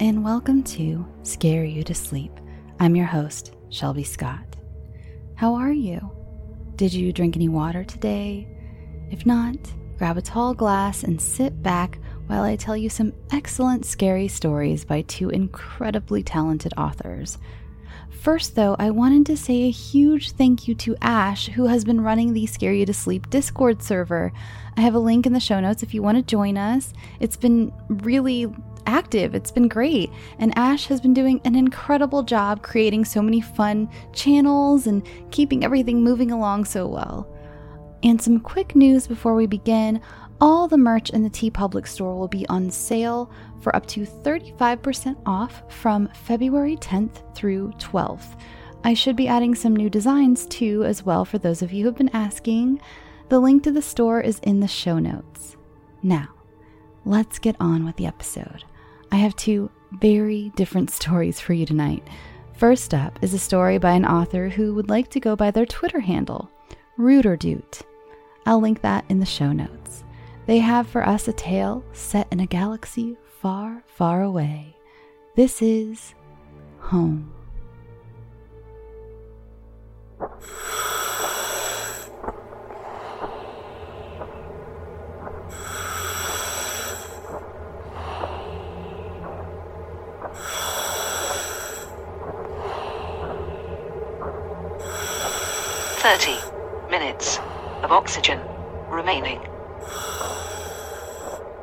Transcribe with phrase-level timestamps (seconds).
[0.00, 2.30] and welcome to Scare You to Sleep.
[2.78, 4.54] I'm your host, Shelby Scott.
[5.34, 6.12] How are you?
[6.76, 8.46] Did you drink any water today?
[9.10, 9.56] If not,
[9.96, 11.98] grab a tall glass and sit back
[12.28, 17.36] while I tell you some excellent scary stories by two incredibly talented authors.
[18.20, 22.00] First, though, I wanted to say a huge thank you to Ash, who has been
[22.00, 24.32] running the Scare You to Sleep Discord server.
[24.76, 26.92] I have a link in the show notes if you want to join us.
[27.18, 28.46] It's been really
[28.88, 29.34] active.
[29.34, 30.10] It's been great.
[30.38, 35.62] And Ash has been doing an incredible job creating so many fun channels and keeping
[35.62, 37.28] everything moving along so well.
[38.02, 40.00] And some quick news before we begin
[40.40, 43.30] all the merch in the TeePublic store will be on sale
[43.60, 48.38] for up to 35% off from February 10th through 12th.
[48.84, 51.88] I should be adding some new designs too, as well, for those of you who
[51.88, 52.80] have been asking.
[53.28, 55.56] The link to the store is in the show notes.
[56.02, 56.28] Now,
[57.04, 58.64] let's get on with the episode.
[59.10, 62.06] I have two very different stories for you tonight.
[62.54, 65.66] First up is a story by an author who would like to go by their
[65.66, 66.50] Twitter handle,
[66.98, 67.82] Rooterdoot.
[68.46, 70.04] I'll link that in the show notes.
[70.46, 74.76] They have for us a tale set in a galaxy far, far away.
[75.36, 76.14] This is
[76.80, 77.32] home.
[99.08, 99.40] Remaining.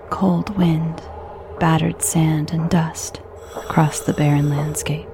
[0.10, 1.02] Cold wind,
[1.60, 3.22] battered sand, and dust
[3.56, 5.08] across the barren landscape.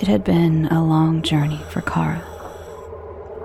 [0.00, 2.24] It had been a long journey for Kara.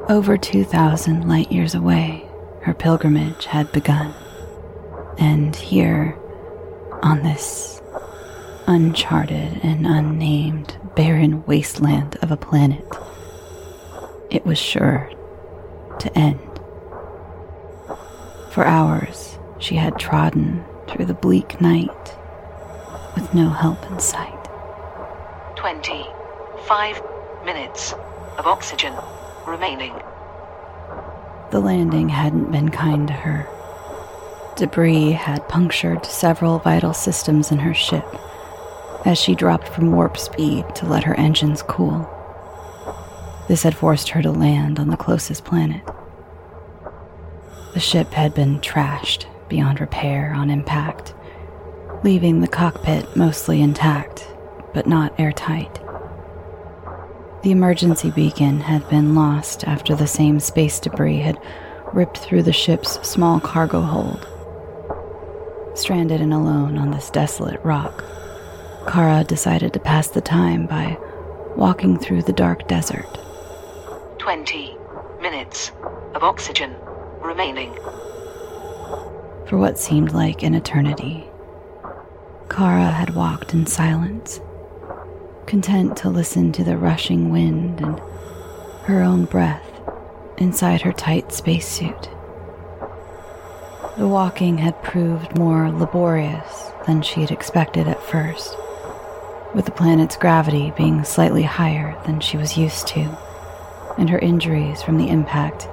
[0.09, 2.27] Over 2,000 light years away,
[2.63, 4.13] her pilgrimage had begun.
[5.17, 6.17] And here,
[7.03, 7.81] on this
[8.65, 12.85] uncharted and unnamed barren wasteland of a planet,
[14.31, 15.11] it was sure
[15.99, 16.50] to end.
[18.51, 22.17] For hours, she had trodden through the bleak night
[23.15, 24.43] with no help in sight.
[25.55, 27.01] 25
[27.45, 27.93] minutes
[28.37, 28.93] of oxygen
[29.47, 29.93] remaining.
[31.51, 33.47] The landing hadn't been kind to her.
[34.57, 38.05] Debris had punctured several vital systems in her ship
[39.05, 42.05] as she dropped from warp speed to let her engines cool.
[43.47, 45.83] This had forced her to land on the closest planet.
[47.73, 51.13] The ship had been trashed beyond repair on impact,
[52.03, 54.27] leaving the cockpit mostly intact,
[54.73, 55.79] but not airtight.
[57.43, 61.39] The emergency beacon had been lost after the same space debris had
[61.93, 64.27] ripped through the ship's small cargo hold.
[65.73, 68.03] Stranded and alone on this desolate rock,
[68.85, 70.97] Kara decided to pass the time by
[71.55, 73.17] walking through the dark desert.
[74.19, 74.77] 20
[75.21, 75.71] minutes
[76.13, 76.75] of oxygen
[77.21, 77.73] remaining.
[79.47, 81.25] For what seemed like an eternity,
[82.49, 84.39] Kara had walked in silence,
[85.45, 87.99] content to listen to the rushing wind and
[88.83, 89.67] her own breath
[90.37, 92.09] inside her tight spacesuit.
[93.97, 98.55] The walking had proved more laborious than she had expected at first,
[99.53, 103.17] with the planet's gravity being slightly higher than she was used to,
[103.97, 105.67] and her injuries from the impact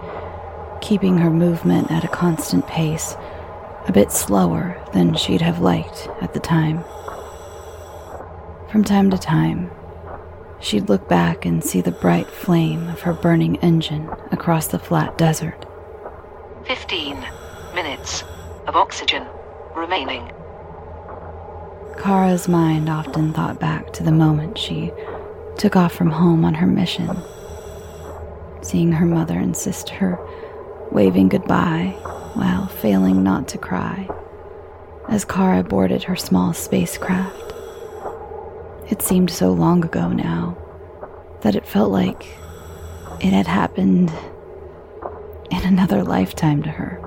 [0.80, 3.16] keeping her movement at a constant pace,
[3.86, 6.84] a bit slower than she'd have liked at the time.
[8.70, 9.70] From time to time,
[10.60, 15.16] she'd look back and see the bright flame of her burning engine across the flat
[15.16, 15.64] desert.
[16.66, 17.16] 15
[17.74, 18.24] minutes
[18.66, 19.26] of oxygen
[19.74, 20.30] remaining.
[21.98, 24.92] Kara's mind often thought back to the moment she
[25.56, 27.10] took off from home on her mission,
[28.62, 30.18] seeing her mother and sister
[30.92, 31.94] waving goodbye
[32.34, 34.08] while failing not to cry
[35.08, 37.54] as Kara boarded her small spacecraft.
[38.90, 40.56] It seemed so long ago now
[41.40, 42.26] that it felt like
[43.20, 44.12] it had happened
[45.50, 47.00] in another lifetime to her.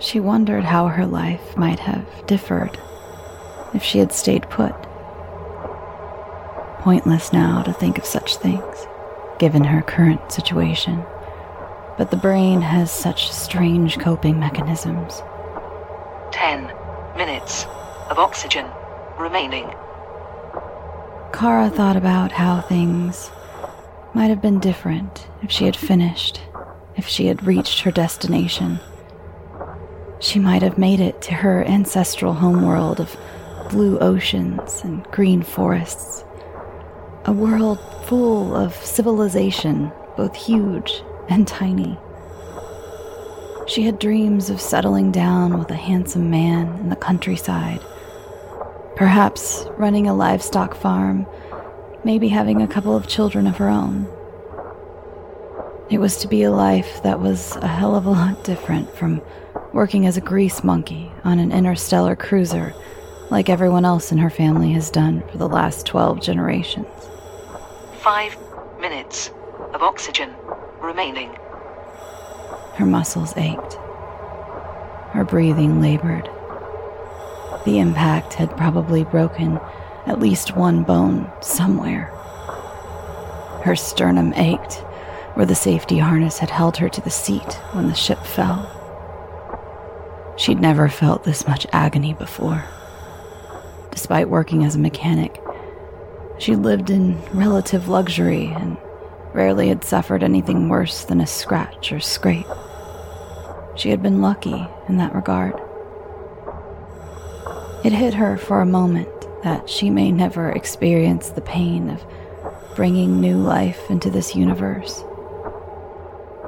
[0.00, 2.76] She wondered how her life might have differed
[3.72, 4.74] if she had stayed put.
[6.80, 8.86] Pointless now to think of such things,
[9.38, 11.04] given her current situation
[12.02, 15.22] but the brain has such strange coping mechanisms.
[16.32, 16.62] 10
[17.16, 17.64] minutes
[18.10, 18.66] of oxygen
[19.20, 19.72] remaining.
[21.32, 23.30] Kara thought about how things
[24.14, 26.40] might have been different if she had finished,
[26.96, 28.80] if she had reached her destination.
[30.18, 33.16] She might have made it to her ancestral homeworld of
[33.70, 36.24] blue oceans and green forests.
[37.26, 41.98] A world full of civilization, both huge and tiny.
[43.66, 47.80] She had dreams of settling down with a handsome man in the countryside,
[48.96, 51.26] perhaps running a livestock farm,
[52.04, 54.06] maybe having a couple of children of her own.
[55.90, 59.22] It was to be a life that was a hell of a lot different from
[59.72, 62.74] working as a grease monkey on an interstellar cruiser
[63.30, 66.86] like everyone else in her family has done for the last 12 generations.
[68.00, 68.36] Five
[68.78, 69.30] minutes
[69.72, 70.34] of oxygen
[70.82, 71.34] remaining.
[72.74, 73.74] Her muscles ached.
[75.12, 76.28] Her breathing labored.
[77.64, 79.60] The impact had probably broken
[80.06, 82.06] at least one bone somewhere.
[83.62, 84.74] Her sternum ached
[85.34, 88.68] where the safety harness had held her to the seat when the ship fell.
[90.36, 92.64] She'd never felt this much agony before.
[93.90, 95.40] Despite working as a mechanic,
[96.38, 98.76] she lived in relative luxury and
[99.34, 102.46] rarely had suffered anything worse than a scratch or scrape.
[103.74, 105.54] She had been lucky in that regard.
[107.84, 109.08] It hit her for a moment
[109.42, 112.04] that she may never experience the pain of
[112.76, 115.02] bringing new life into this universe.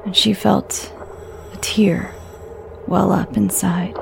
[0.05, 0.93] And she felt
[1.53, 2.15] a tear
[2.87, 3.97] well up inside.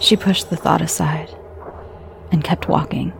[0.00, 1.30] She pushed the thought aside
[2.32, 3.12] and kept walking.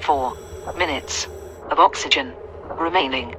[0.00, 0.36] Four
[0.76, 1.26] minutes
[1.70, 2.32] of oxygen
[2.78, 3.34] remaining.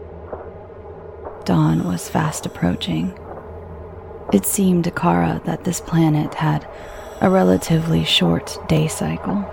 [1.46, 3.18] Dawn was fast approaching.
[4.32, 6.68] It seemed to Kara that this planet had
[7.22, 9.46] a relatively short day cycle.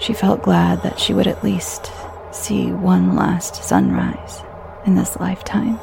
[0.00, 1.90] She felt glad that she would at least
[2.32, 4.42] see one last sunrise
[4.86, 5.78] in this lifetime.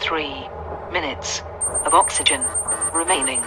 [0.00, 0.46] Three
[0.92, 1.42] minutes
[1.84, 2.42] of oxygen
[2.92, 3.40] remaining.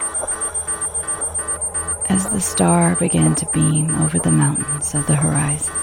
[2.10, 5.74] As the star began to beam over the mountains of the horizon,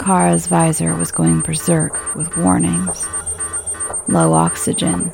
[0.00, 3.06] Kara's visor was going berserk with warnings
[4.08, 5.12] low oxygen,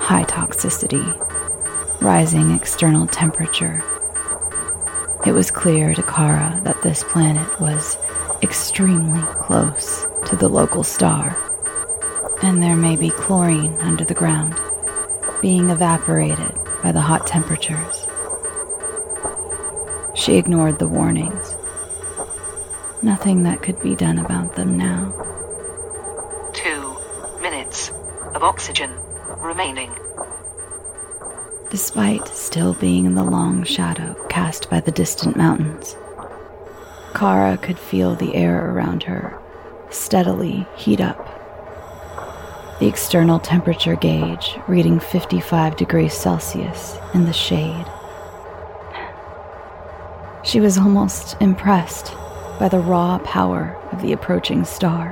[0.00, 1.04] high toxicity,
[2.02, 3.80] rising external temperature.
[5.24, 7.96] It was clear to Kara that this planet was
[8.42, 11.36] extremely close to the local star,
[12.42, 14.56] and there may be chlorine under the ground,
[15.42, 16.52] being evaporated
[16.82, 18.04] by the hot temperatures.
[20.16, 21.53] She ignored the warnings.
[23.04, 25.12] Nothing that could be done about them now.
[26.54, 26.96] Two
[27.42, 27.90] minutes
[28.34, 28.90] of oxygen
[29.40, 29.94] remaining.
[31.68, 35.98] Despite still being in the long shadow cast by the distant mountains,
[37.14, 39.38] Kara could feel the air around her
[39.90, 41.18] steadily heat up.
[42.80, 47.84] The external temperature gauge reading 55 degrees Celsius in the shade.
[50.42, 52.14] She was almost impressed
[52.58, 55.10] by the raw power of the approaching star.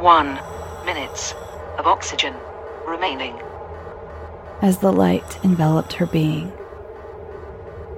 [0.00, 0.38] One
[0.84, 1.34] minutes
[1.78, 2.34] of oxygen
[2.86, 3.34] remaining.
[4.62, 6.52] As the light enveloped her being,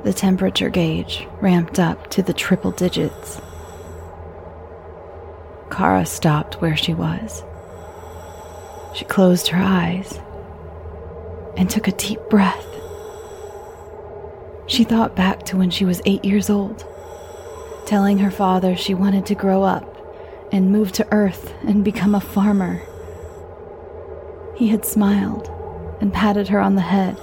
[0.05, 3.41] the temperature gauge ramped up to the triple digits.
[5.71, 7.43] Kara stopped where she was.
[8.95, 10.21] She closed her eyes
[11.57, 12.67] and took a deep breath.
[14.67, 16.85] She thought back to when she was eight years old,
[17.87, 19.97] telling her father she wanted to grow up
[20.53, 22.83] and move to Earth and become a farmer.
[24.57, 25.49] He had smiled
[26.01, 27.19] and patted her on the head.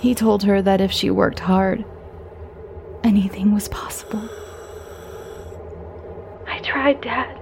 [0.00, 1.84] He told her that if she worked hard,
[3.04, 4.28] anything was possible.
[6.46, 7.38] I tried, Dad.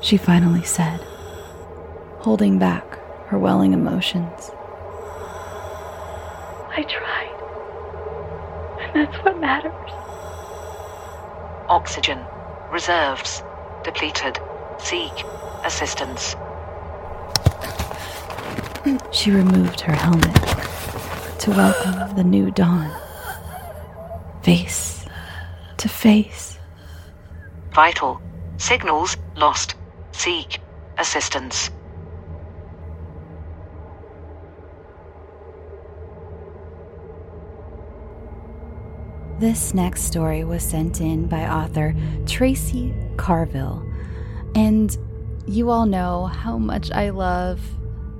[0.00, 1.00] She finally said,
[2.18, 4.50] holding back her welling emotions.
[6.76, 7.30] I tried.
[8.80, 10.03] And that's what matters.
[11.68, 12.18] Oxygen
[12.70, 13.42] reserves
[13.82, 14.38] depleted.
[14.78, 15.12] Seek
[15.64, 16.36] assistance.
[19.12, 20.34] She removed her helmet
[21.40, 22.90] to welcome the new dawn.
[24.42, 25.06] Face
[25.78, 26.58] to face.
[27.72, 28.20] Vital
[28.58, 29.74] signals lost.
[30.12, 30.60] Seek
[30.98, 31.70] assistance.
[39.44, 43.86] This next story was sent in by author Tracey Carvill.
[44.54, 44.96] And
[45.46, 47.60] you all know how much I love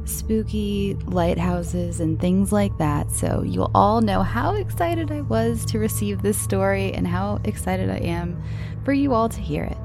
[0.05, 3.11] spooky lighthouses and things like that.
[3.11, 7.89] So you'll all know how excited I was to receive this story and how excited
[7.89, 8.43] I am
[8.85, 9.79] for you all to hear it.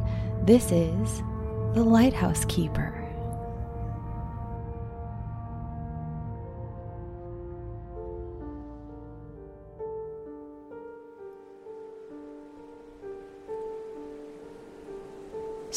[0.46, 1.24] This is
[1.74, 2.99] The Lighthouse Keeper.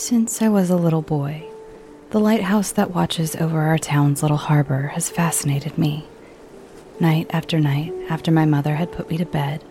[0.02, 1.44] Since I was a little boy,
[2.10, 6.08] the lighthouse that watches over our town's little harbor has fascinated me.
[6.98, 9.62] Night after night, after my mother had put me to bed,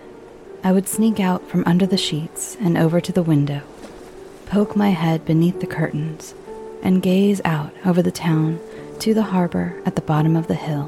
[0.63, 3.61] I would sneak out from under the sheets and over to the window,
[4.45, 6.33] poke my head beneath the curtains,
[6.81, 8.61] and gaze out over the town
[8.99, 10.85] to the harbor at the bottom of the hill,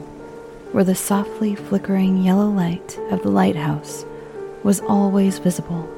[0.72, 4.06] where the softly flickering yellow light of the lighthouse
[4.64, 5.90] was always visible,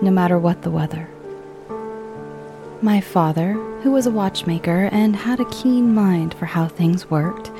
[0.00, 1.08] no matter what the weather.
[2.84, 3.52] My father,
[3.84, 7.52] who was a watchmaker and had a keen mind for how things worked,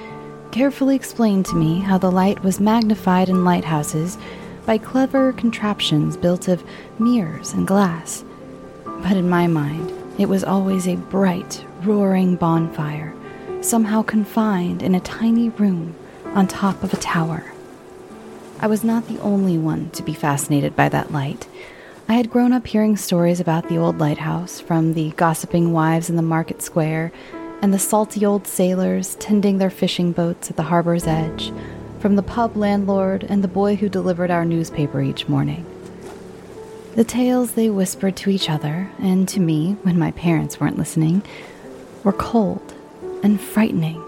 [0.50, 4.18] carefully explained to me how the light was magnified in lighthouses
[4.66, 6.64] by clever contraptions built of
[6.98, 8.24] mirrors and glass.
[8.84, 13.14] But in my mind, it was always a bright, roaring bonfire,
[13.60, 15.94] somehow confined in a tiny room
[16.34, 17.52] on top of a tower.
[18.58, 21.46] I was not the only one to be fascinated by that light.
[22.08, 26.16] I had grown up hearing stories about the old lighthouse from the gossiping wives in
[26.16, 27.12] the market square
[27.62, 31.52] and the salty old sailors tending their fishing boats at the harbor's edge,
[32.00, 35.64] from the pub landlord and the boy who delivered our newspaper each morning.
[36.96, 41.22] The tales they whispered to each other, and to me when my parents weren't listening,
[42.02, 42.74] were cold
[43.22, 44.02] and frightening.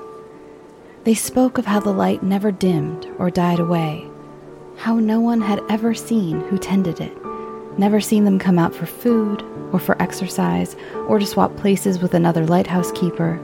[1.05, 4.07] They spoke of how the light never dimmed or died away,
[4.79, 7.24] how no one had ever seen who tended it
[7.77, 10.77] Never seen them come out for food, or for exercise,
[11.09, 13.41] or to swap places with another lighthouse keeper,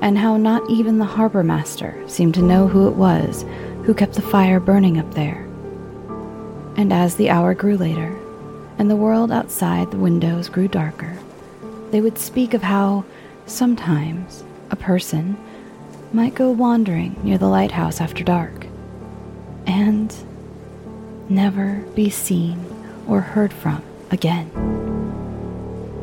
[0.00, 3.44] and how not even the harbor master seemed to know who it was
[3.84, 5.44] who kept the fire burning up there.
[6.76, 8.16] And as the hour grew later,
[8.78, 11.16] and the world outside the windows grew darker,
[11.90, 13.04] they would speak of how,
[13.46, 15.36] sometimes, a person
[16.12, 18.66] might go wandering near the lighthouse after dark,
[19.66, 20.14] and
[21.28, 22.75] never be seen
[23.08, 24.50] or heard from again.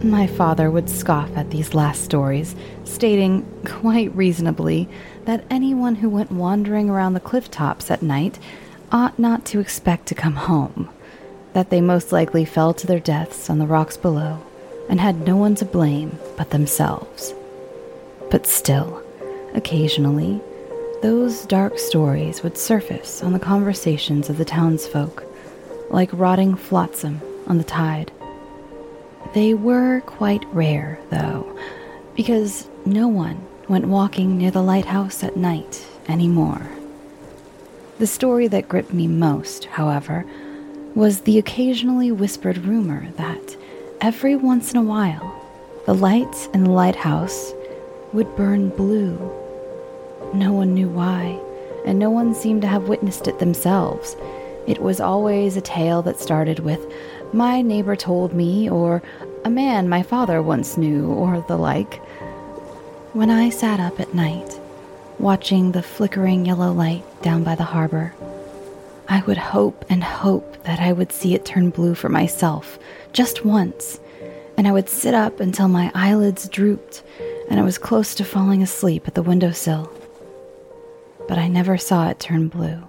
[0.04, 4.90] My father would scoff at these last stories, stating, quite reasonably,
[5.24, 8.38] that anyone who went wandering around the cliff tops at night
[8.92, 10.90] ought not to expect to come home,
[11.54, 14.40] that they most likely fell to their deaths on the rocks below
[14.90, 17.34] and had no one to blame but themselves.
[18.30, 19.02] But still,
[19.54, 20.42] occasionally,
[21.02, 25.24] those dark stories would surface on the conversations of the townsfolk
[25.90, 28.12] like rotting flotsam on the tide.
[29.34, 31.58] They were quite rare, though,
[32.16, 36.68] because no one went walking near the lighthouse at night anymore.
[38.00, 40.26] The story that gripped me most, however,
[40.96, 43.58] was the occasionally whispered rumor that
[44.02, 45.40] every once in a while
[45.86, 47.54] the lights in the lighthouse
[48.12, 49.16] would burn blue.
[50.34, 51.40] No one knew why,
[51.86, 54.16] and no one seemed to have witnessed it themselves
[54.68, 56.80] it was always a tale that started with,
[57.34, 59.02] My neighbor told me, or
[59.46, 61.96] A man my father once knew, or the like.
[63.14, 64.60] When I sat up at night,
[65.20, 68.14] watching the flickering yellow light down by the harbor,
[69.08, 72.80] I would hope and hope that I would see it turn blue for myself,
[73.12, 74.00] just once,
[74.58, 77.04] and I would sit up until my eyelids drooped
[77.50, 79.92] and I was close to falling asleep at the windowsill.
[81.28, 82.88] But I never saw it turn blue.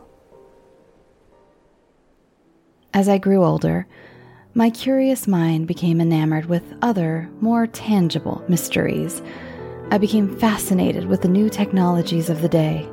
[2.94, 3.88] As I grew older,
[4.54, 9.20] my curious mind became enamored with other, more tangible mysteries.
[9.90, 12.88] I became fascinated with the new technologies of the day.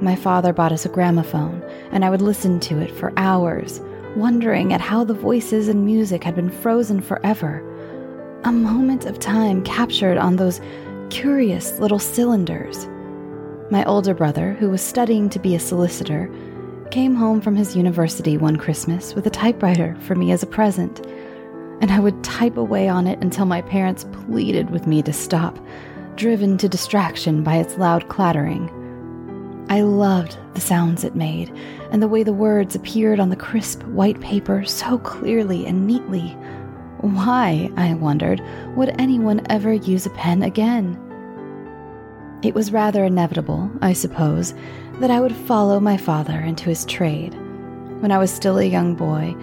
[0.00, 3.80] My father bought us a gramophone, and I would listen to it for hours,
[4.16, 7.62] wondering at how the voices and music had been frozen forever.
[8.42, 10.60] A moment of time captured on those
[11.10, 12.88] curious little cylinders.
[13.70, 16.28] My older brother, who was studying to be a solicitor,
[16.90, 21.06] came home from his university one Christmas with a typewriter for me as a present,
[21.80, 25.58] and I would type away on it until my parents pleaded with me to stop,
[26.16, 28.68] driven to distraction by its loud clattering.
[29.70, 31.56] I loved the sounds it made
[31.92, 36.30] and the way the words appeared on the crisp white paper so clearly and neatly.
[37.02, 38.42] Why, I wondered,
[38.74, 40.98] would anyone ever use a pen again?
[42.42, 44.54] It was rather inevitable, I suppose,
[45.00, 47.34] that I would follow my father into his trade.
[48.00, 49.34] When I was still a young boy,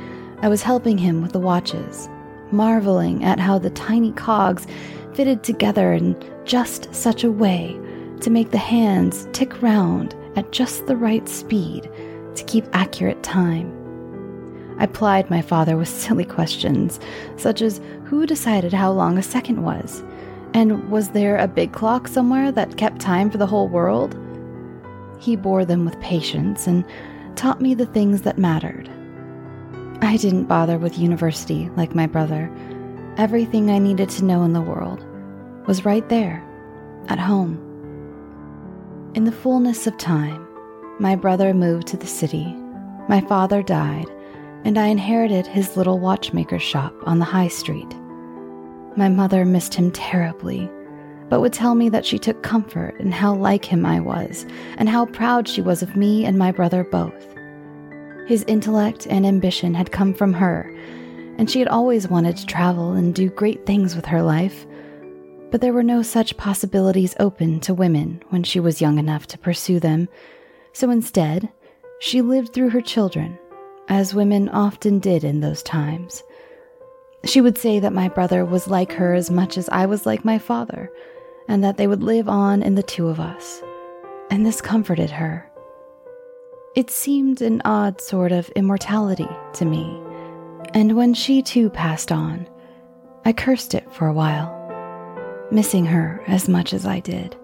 [0.44, 2.08] I was helping him with the watches,
[2.52, 4.68] marveling at how the tiny cogs
[5.14, 7.76] fitted together in just such a way
[8.22, 11.90] to make the hands tick round at just the right speed
[12.36, 13.74] to keep accurate time.
[14.78, 17.00] I plied my father with silly questions,
[17.36, 20.04] such as who decided how long a second was?
[20.54, 24.16] And was there a big clock somewhere that kept time for the whole world?
[25.20, 26.86] He bore them with patience and
[27.36, 28.90] taught me the things that mattered.
[30.02, 32.52] I didn't bother with university like my brother.
[33.18, 35.06] Everything I needed to know in the world
[35.68, 36.44] was right there,
[37.08, 37.64] at home.
[39.16, 40.48] In the fullness of time,
[41.00, 42.46] my brother moved to the city,
[43.10, 44.08] my father died,
[44.64, 47.96] and I inherited his little watchmaker shop on the high street.
[48.96, 50.70] My mother missed him terribly,
[51.30, 54.46] but would tell me that she took comfort in how like him I was,
[54.78, 57.14] and how proud she was of me and my brother both.
[58.28, 60.74] His intellect and ambition had come from her,
[61.38, 64.66] and she had always wanted to travel and do great things with her life.
[65.50, 69.38] But there were no such possibilities open to women when she was young enough to
[69.38, 70.10] pursue them,
[70.74, 71.50] so instead,
[72.00, 73.38] she lived through her children,
[73.88, 76.22] as women often did in those times.
[77.24, 80.24] She would say that my brother was like her as much as I was like
[80.24, 80.92] my father,
[81.48, 83.62] and that they would live on in the two of us.
[84.30, 85.50] And this comforted her.
[86.76, 90.02] It seemed an odd sort of immortality to me
[90.74, 92.48] and when she too passed on,
[93.26, 94.54] I cursed it for a while,
[95.52, 97.36] missing her as much as I did.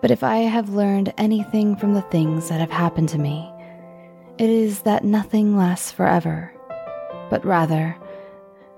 [0.00, 3.50] But if I have learned anything from the things that have happened to me,
[4.38, 6.52] it is that nothing lasts forever,
[7.30, 7.96] but rather,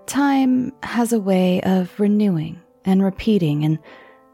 [0.07, 3.79] time has a way of renewing and repeating in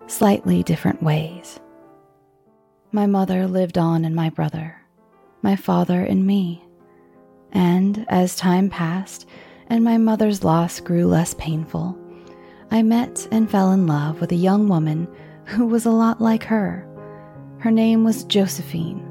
[0.07, 1.59] slightly different ways.
[2.93, 4.77] My mother lived on in my brother,
[5.41, 6.63] my father in me.
[7.53, 9.27] And as time passed
[9.69, 11.99] and my mother's loss grew less painful,
[12.71, 15.09] I met and fell in love with a young woman
[15.45, 16.87] who was a lot like her.
[17.59, 19.07] Her name was Josephine,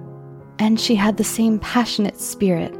[0.59, 2.73] and she had the same passionate spirit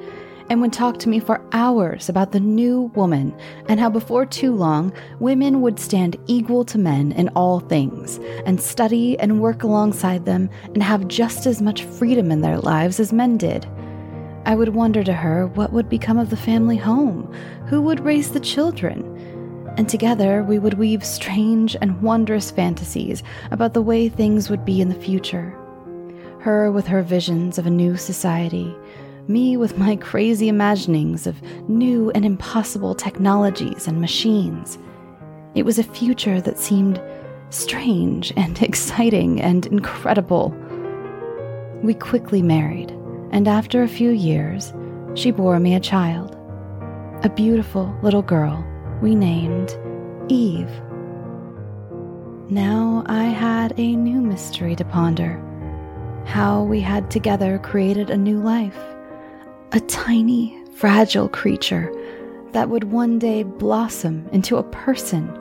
[0.50, 3.36] and would talk to me for hours about the new woman
[3.68, 8.62] and how before too long women would stand equal to men in all things and
[8.62, 13.14] study and work alongside them and have just as much freedom in their lives as
[13.14, 13.66] men did.
[14.46, 17.32] I would wonder to her what would become of the family home,
[17.68, 19.06] who would raise the children.
[19.78, 24.82] And together we would weave strange and wondrous fantasies about the way things would be
[24.82, 25.56] in the future.
[26.40, 28.76] Her with her visions of a new society,
[29.28, 34.78] me with my crazy imaginings of new and impossible technologies and machines.
[35.56, 37.02] It was a future that seemed
[37.50, 40.56] strange and exciting and incredible.
[41.84, 42.98] We quickly married
[43.32, 44.74] and after a few years,
[45.16, 46.36] she bore me a child,
[47.24, 48.66] a beautiful little girl
[49.02, 49.78] we named
[50.30, 50.70] Eve.
[52.50, 55.42] Now I had a new mystery to ponder
[56.26, 58.78] how we had together created a new life,
[59.72, 61.94] a tiny, fragile creature
[62.52, 65.38] that would one day blossom into a person,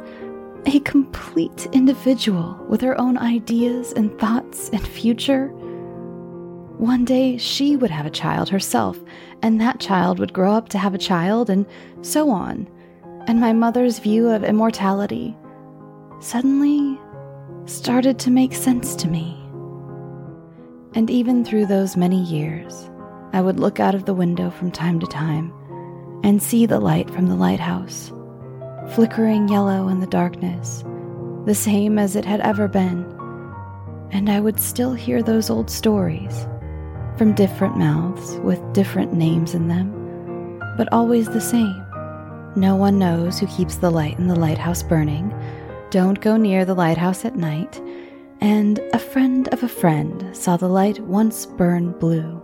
[0.66, 5.52] a complete individual with her own ideas and thoughts and future
[6.80, 8.98] one day she would have a child herself,
[9.42, 11.66] and that child would grow up to have a child, and
[12.00, 12.66] so on.
[13.26, 15.36] And my mother's view of immortality
[16.20, 16.98] suddenly
[17.66, 19.38] started to make sense to me.
[20.94, 22.89] And even through those many years,
[23.32, 25.52] I would look out of the window from time to time
[26.24, 28.12] and see the light from the lighthouse,
[28.94, 30.84] flickering yellow in the darkness,
[31.46, 33.04] the same as it had ever been.
[34.10, 36.46] And I would still hear those old stories
[37.16, 41.86] from different mouths with different names in them, but always the same.
[42.56, 45.32] No one knows who keeps the light in the lighthouse burning.
[45.90, 47.80] Don't go near the lighthouse at night.
[48.40, 52.39] And a friend of a friend saw the light once burn blue.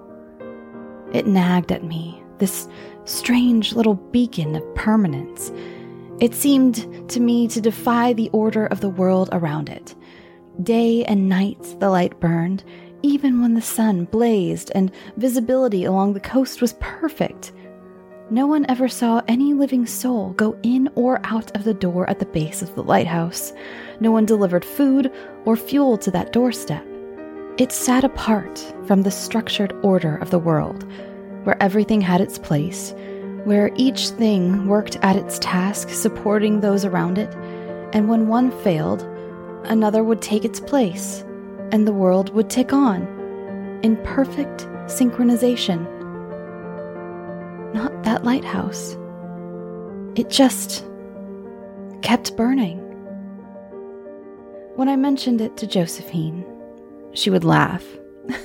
[1.12, 2.68] It nagged at me, this
[3.04, 5.52] strange little beacon of permanence.
[6.18, 9.94] It seemed to me to defy the order of the world around it.
[10.62, 12.64] Day and night the light burned,
[13.02, 17.52] even when the sun blazed and visibility along the coast was perfect.
[18.30, 22.18] No one ever saw any living soul go in or out of the door at
[22.18, 23.52] the base of the lighthouse.
[24.00, 25.12] No one delivered food
[25.44, 26.84] or fuel to that doorstep.
[27.58, 30.84] It sat apart from the structured order of the world,
[31.44, 32.92] where everything had its place,
[33.44, 37.34] where each thing worked at its task supporting those around it,
[37.94, 39.04] and when one failed,
[39.64, 41.24] another would take its place
[41.72, 43.02] and the world would tick on
[43.82, 45.84] in perfect synchronization.
[47.72, 48.96] Not that lighthouse.
[50.14, 50.84] It just
[52.02, 52.78] kept burning.
[54.76, 56.44] When I mentioned it to Josephine,
[57.16, 57.84] she would laugh.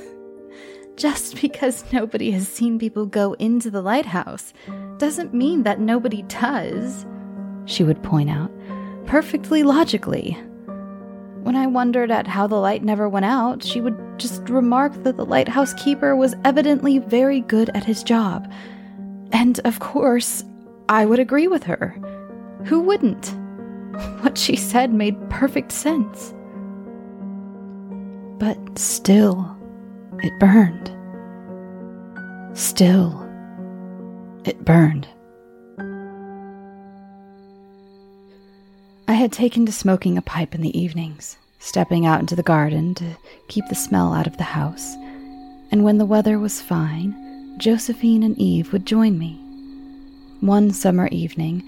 [0.96, 4.54] just because nobody has seen people go into the lighthouse
[4.98, 7.06] doesn't mean that nobody does,
[7.66, 8.52] she would point out,
[9.06, 10.38] perfectly logically.
[11.44, 15.18] When I wondered at how the light never went out, she would just remark that
[15.18, 18.52] the lighthouse keeper was evidently very good at his job.
[19.32, 20.44] And of course,
[20.88, 21.98] I would agree with her.
[22.66, 23.36] Who wouldn't?
[24.22, 26.34] What she said made perfect sense.
[28.42, 29.56] But still,
[30.24, 30.90] it burned.
[32.58, 33.22] Still,
[34.46, 35.08] it burned.
[39.08, 42.96] I had taken to smoking a pipe in the evenings, stepping out into the garden
[42.96, 43.16] to
[43.48, 44.96] keep the smell out of the house,
[45.72, 49.34] and when the weather was fine, Josephine and Eve would join me.
[50.40, 51.62] One summer evening,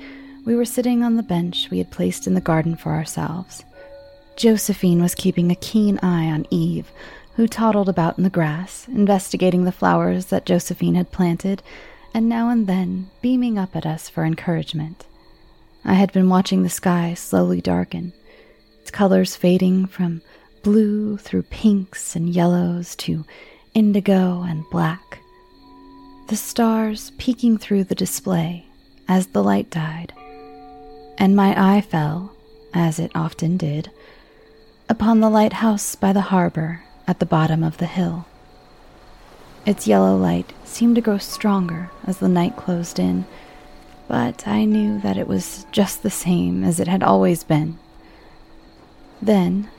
[0.43, 3.63] we were sitting on the bench we had placed in the garden for ourselves.
[4.35, 6.91] Josephine was keeping a keen eye on Eve,
[7.35, 11.63] who toddled about in the grass, investigating the flowers that Josephine had planted,
[12.13, 15.05] and now and then beaming up at us for encouragement.
[15.85, 18.13] I had been watching the sky slowly darken,
[18.81, 20.21] its colors fading from
[20.61, 23.25] blue through pinks and yellows to
[23.73, 25.19] indigo and black.
[26.27, 28.65] The stars peeking through the display
[29.07, 30.13] as the light died,
[31.17, 32.31] and my eye fell,
[32.73, 33.91] as it often did,
[34.93, 38.25] upon the lighthouse by the harbor at the bottom of the hill.
[39.65, 43.25] Its yellow light seemed to grow stronger as the night closed in
[44.07, 47.79] but I knew that it was just the same as it had always been.
[49.21, 49.69] Then,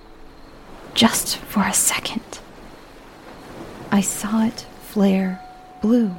[0.94, 2.40] just for a second,
[3.90, 5.40] I saw it flare
[5.82, 6.14] blue.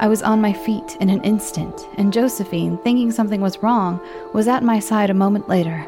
[0.00, 4.00] I was on my feet in an instant, and Josephine, thinking something was wrong,
[4.32, 5.86] was at my side a moment later.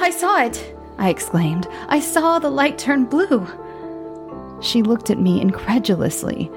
[0.00, 0.76] I saw it!
[0.98, 1.68] I exclaimed.
[1.88, 3.46] I saw the light turn blue.
[4.60, 6.50] She looked at me incredulously.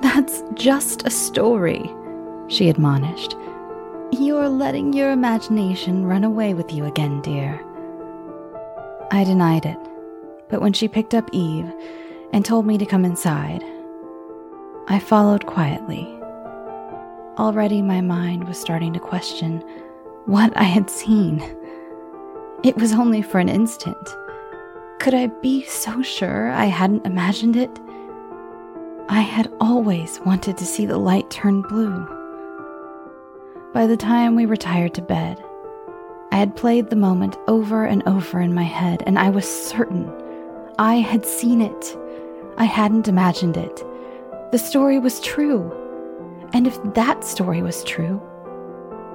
[0.00, 1.90] That's just a story,
[2.48, 3.36] she admonished.
[4.12, 7.64] You're letting your imagination run away with you again, dear.
[9.10, 9.78] I denied it,
[10.48, 11.70] but when she picked up Eve
[12.32, 13.62] and told me to come inside,
[14.88, 16.08] I followed quietly.
[17.38, 19.62] Already my mind was starting to question
[20.26, 21.40] what I had seen.
[22.62, 24.16] It was only for an instant.
[24.98, 27.70] Could I be so sure I hadn't imagined it?
[29.08, 32.06] I had always wanted to see the light turn blue.
[33.72, 35.42] By the time we retired to bed,
[36.32, 40.12] I had played the moment over and over in my head, and I was certain
[40.78, 41.96] I had seen it.
[42.58, 43.82] I hadn't imagined it.
[44.52, 45.72] The story was true.
[46.52, 48.16] And if that story was true,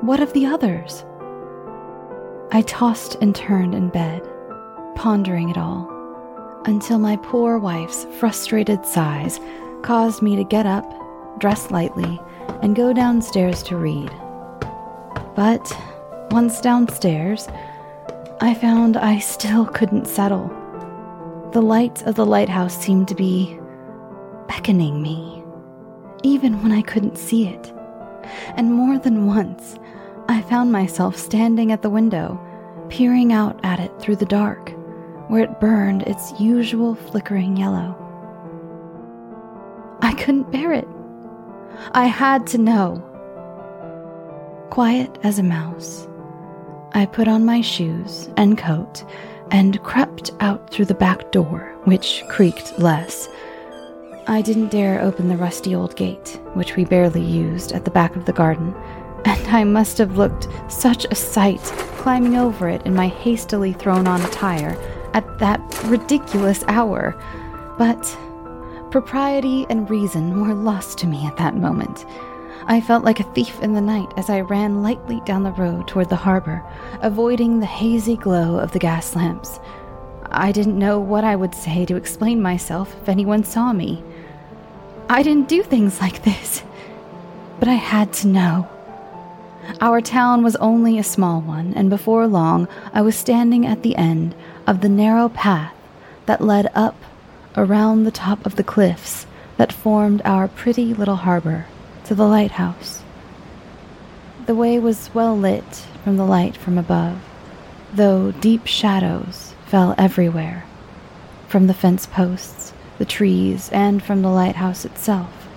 [0.01, 1.05] what of the others?
[2.56, 4.22] I tossed and turned in bed,
[4.96, 5.91] pondering it all,
[6.63, 9.41] until my poor wife's frustrated sighs
[9.82, 10.89] caused me to get up,
[11.38, 12.18] dress lightly,
[12.62, 14.10] and go downstairs to read.
[15.36, 15.70] But
[16.32, 17.50] once downstairs,
[18.39, 20.48] I found I still couldn't settle.
[21.52, 23.60] The light of the lighthouse seemed to be
[24.48, 25.44] beckoning me,
[26.24, 27.74] even when I couldn't see it.
[28.56, 29.78] And more than once,
[30.30, 32.39] I found myself standing at the window,
[32.89, 34.71] peering out at it through the dark,
[35.30, 37.95] where it burned its usual flickering yellow.
[40.02, 40.88] I couldn't bear it.
[41.91, 43.04] I had to know
[44.69, 46.08] quiet as a mouse.
[46.93, 49.04] I put on my shoes and coat
[49.52, 53.30] and crept out through the back door, which creaked less.
[54.28, 58.15] I didn't dare open the rusty old gate, which we barely used, at the back
[58.15, 58.74] of the garden,
[59.26, 61.62] and I must have looked such a sight
[61.98, 64.78] climbing over it in my hastily thrown on attire
[65.14, 67.16] at that ridiculous hour.
[67.78, 68.04] But
[68.92, 72.06] propriety and reason were lost to me at that moment.
[72.68, 75.88] I felt like a thief in the night as I ran lightly down the road
[75.88, 76.64] toward the harbor,
[77.02, 79.60] avoiding the hazy glow of the gas lamps.
[80.32, 84.04] I didn't know what I would say to explain myself if anyone saw me.
[85.10, 86.64] I didn't do things like this,
[87.60, 88.70] but I had to know.
[89.82, 93.95] Our town was only a small one, and before long I was standing at the
[93.95, 94.36] end
[94.67, 95.73] of the narrow path
[96.25, 96.95] that led up
[97.58, 99.25] around the top of the cliffs
[99.58, 101.65] that formed our pretty little harbor
[102.06, 103.04] to the lighthouse.
[104.45, 107.17] The way was well lit from the light from above,
[107.93, 110.65] though deep shadows fell everywhere
[111.47, 115.47] from the fence posts, the trees, and from the lighthouse itself,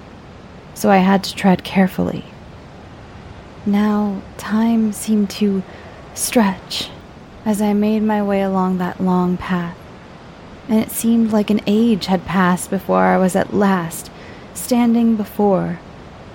[0.75, 2.25] so I had to tread carefully.
[3.69, 5.63] Now time seemed to
[6.15, 6.89] stretch
[7.45, 9.77] as I made my way along that long path,
[10.71, 14.11] and it seemed like an age had passed before I was at last
[14.55, 15.81] standing before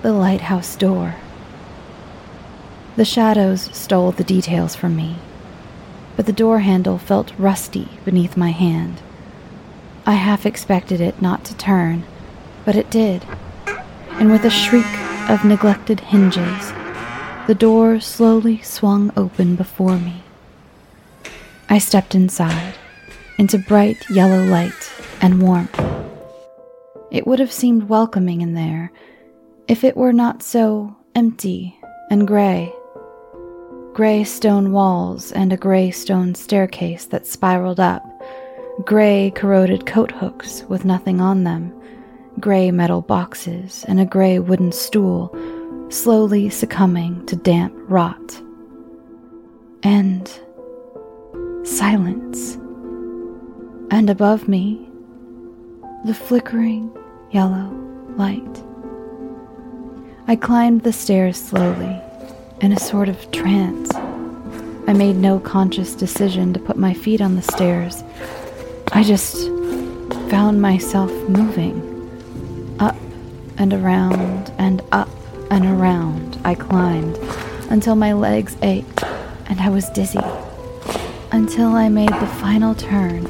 [0.04, 1.16] the lighthouse door.
[2.98, 5.16] The shadows stole the details from me,
[6.16, 9.02] but the door handle felt rusty beneath my hand.
[10.06, 12.04] I half expected it not to turn,
[12.64, 13.26] but it did,
[14.12, 14.86] and with a shriek
[15.28, 16.72] of neglected hinges,
[17.46, 20.24] the door slowly swung open before me.
[21.70, 22.76] I stepped inside,
[23.38, 25.78] into bright yellow light and warmth.
[27.12, 28.92] It would have seemed welcoming in there
[29.68, 31.78] if it were not so empty
[32.10, 32.74] and gray.
[33.94, 38.04] Gray stone walls and a gray stone staircase that spiraled up,
[38.86, 41.74] gray corroded coat hooks with nothing on them,
[42.40, 45.36] gray metal boxes and a gray wooden stool
[45.94, 48.42] slowly succumbing to damp rot.
[49.84, 50.28] And
[51.64, 52.56] silence.
[53.92, 54.90] And above me,
[56.06, 56.92] the flickering
[57.32, 57.70] yellow
[58.16, 58.64] light.
[60.28, 62.02] I climbed the stairs slowly,
[62.62, 63.94] in a sort of trance.
[64.88, 68.04] I made no conscious decision to put my feet on the stairs.
[68.94, 69.36] I just
[70.30, 72.96] found myself moving up
[73.58, 75.10] and around and up
[75.50, 76.40] and around.
[76.44, 77.18] I climbed
[77.70, 79.04] until my legs ached
[79.46, 80.20] and I was dizzy.
[81.32, 83.26] Until I made the final turn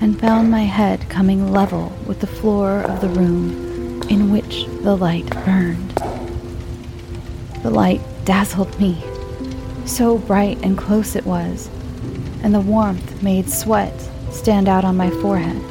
[0.00, 4.96] and found my head coming level with the floor of the room in which the
[4.96, 5.90] light burned.
[7.62, 9.02] The light dazzled me.
[9.84, 11.68] So bright and close it was,
[12.42, 13.94] and the warmth made sweat
[14.30, 15.62] stand out on my forehead.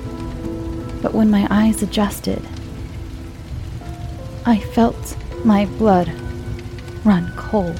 [1.01, 2.41] But when my eyes adjusted,
[4.45, 6.07] I felt my blood
[7.03, 7.77] run cold.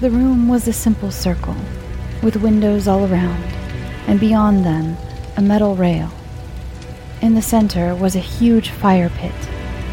[0.00, 1.54] The room was a simple circle,
[2.22, 3.42] with windows all around,
[4.08, 4.96] and beyond them,
[5.36, 6.10] a metal rail.
[7.22, 9.34] In the center was a huge fire pit,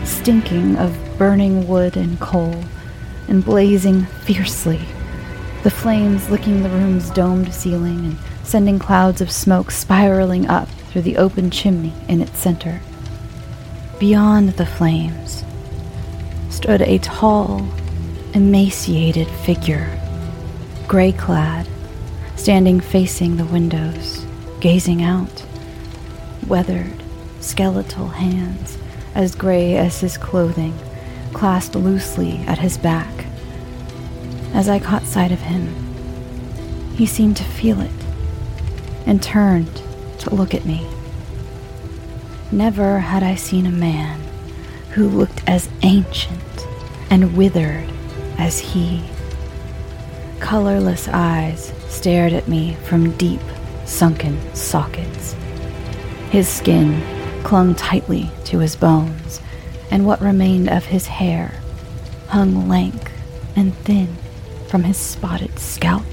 [0.04, 2.64] stinking of burning wood and coal,
[3.28, 4.82] and blazing fiercely,
[5.62, 11.02] the flames licking the room's domed ceiling and sending clouds of smoke spiraling up through
[11.02, 12.82] the open chimney in its center.
[14.00, 15.44] Beyond the flames
[16.58, 17.64] stood a tall,
[18.34, 19.96] emaciated figure,
[20.88, 21.68] gray clad,
[22.36, 24.26] standing facing the windows,
[24.60, 25.46] gazing out,
[26.48, 27.04] weathered,
[27.42, 28.80] skeletal hands
[29.14, 30.74] as gray as his clothing,
[31.32, 33.28] clasped loosely at his back.
[34.56, 35.68] As I caught sight of him,
[36.96, 37.92] he seemed to feel it
[39.06, 39.84] and turned
[40.22, 40.88] to look at me.
[42.52, 44.20] Never had I seen a man
[44.94, 46.47] who looked as ancient
[47.10, 47.90] and withered
[48.38, 49.04] as he.
[50.40, 53.42] Colorless eyes stared at me from deep,
[53.86, 55.34] sunken sockets.
[56.30, 57.02] His skin
[57.44, 59.42] clung tightly to his bones,
[59.90, 61.62] and what remained of his hair
[62.28, 63.12] hung lank
[63.56, 64.16] and thin
[64.68, 66.06] from his spotted scalp.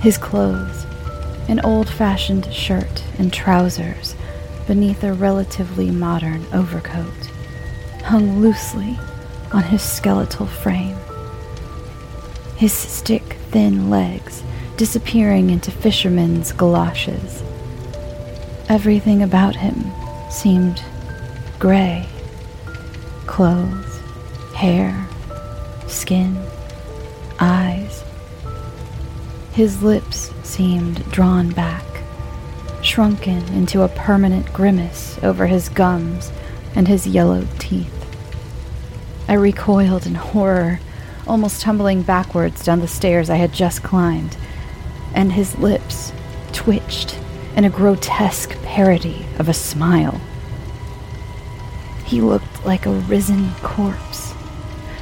[0.00, 0.84] His clothes,
[1.48, 4.14] an old fashioned shirt and trousers
[4.66, 7.30] beneath a relatively modern overcoat,
[8.04, 8.98] hung loosely
[9.52, 10.96] on his skeletal frame.
[12.56, 14.42] His stick thin legs
[14.76, 17.42] disappearing into fishermen's galoshes.
[18.68, 19.92] Everything about him
[20.30, 20.82] seemed
[21.58, 22.06] gray
[23.28, 24.00] clothes,
[24.54, 25.06] hair,
[25.86, 26.36] skin,
[27.38, 28.02] eyes.
[29.52, 31.84] His lips seemed drawn back,
[32.82, 36.32] shrunken into a permanent grimace over his gums
[36.74, 37.97] and his yellowed teeth.
[39.28, 40.80] I recoiled in horror,
[41.26, 44.38] almost tumbling backwards down the stairs I had just climbed,
[45.14, 46.14] and his lips
[46.52, 47.18] twitched
[47.54, 50.18] in a grotesque parody of a smile.
[52.06, 54.32] He looked like a risen corpse,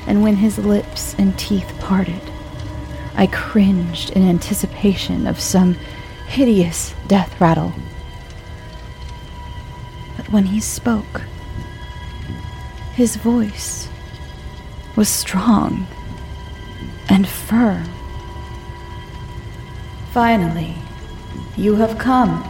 [0.09, 2.21] and when his lips and teeth parted,
[3.15, 5.75] I cringed in anticipation of some
[6.27, 7.73] hideous death rattle.
[10.17, 11.23] But when he spoke,
[12.95, 13.89] his voice
[14.97, 15.87] was strong
[17.09, 17.85] and firm.
[20.13, 20.75] Finally,
[21.57, 22.43] you have come,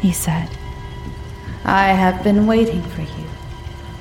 [0.00, 0.48] he said.
[1.64, 3.28] I have been waiting for you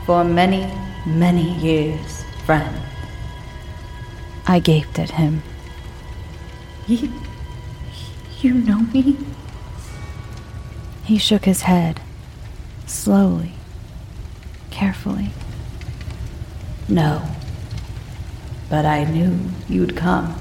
[0.05, 0.71] for many,
[1.05, 2.81] many years, friend.
[4.47, 5.43] I gaped at him.
[6.87, 7.11] You,
[8.39, 9.17] you know me?
[11.03, 11.99] He shook his head,
[12.85, 13.53] slowly,
[14.71, 15.31] carefully.
[16.89, 17.21] No,
[18.69, 20.35] but I knew you'd come.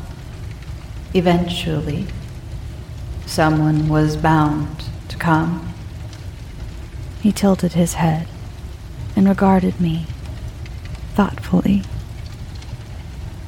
[1.13, 2.07] Eventually,
[3.27, 5.75] someone was bound to come.
[7.21, 8.29] He tilted his head
[9.17, 10.07] and regarded me
[11.15, 11.83] thoughtfully.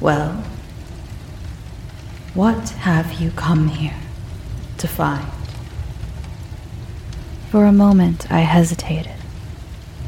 [0.01, 0.43] Well,
[2.33, 3.95] what have you come here
[4.77, 5.27] to find?
[7.49, 9.13] For a moment, I hesitated,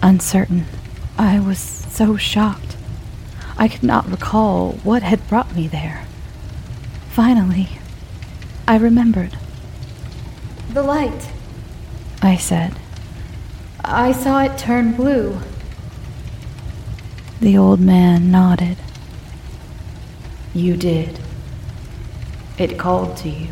[0.01, 0.65] uncertain.
[1.17, 2.70] I was so shocked.
[3.61, 6.07] I could not recall what had brought me there.
[7.11, 7.69] Finally,
[8.67, 9.37] I remembered.
[10.73, 11.29] The light,
[12.23, 12.73] I said.
[13.85, 15.37] I saw it turn blue.
[17.39, 18.77] The old man nodded.
[20.55, 21.19] You did.
[22.57, 23.49] It called to you.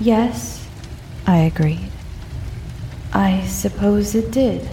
[0.00, 0.66] Yes,
[1.26, 1.90] I agreed.
[3.12, 4.70] I suppose it did.